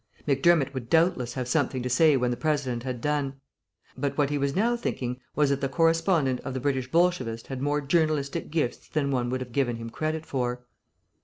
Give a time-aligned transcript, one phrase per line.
[0.27, 3.39] Macdermott would doubtless have something to say when the President had done.
[3.95, 7.61] But what he was now thinking was that the correspondent of the British Bolshevist had
[7.61, 10.65] more journalistic gifts than one would have given him credit for.